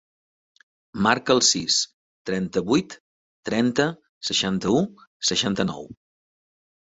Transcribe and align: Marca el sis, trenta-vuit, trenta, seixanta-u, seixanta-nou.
Marca 1.07 1.33
el 1.33 1.41
sis, 1.47 1.75
trenta-vuit, 2.29 2.95
trenta, 3.49 3.85
seixanta-u, 4.31 4.79
seixanta-nou. 5.33 5.87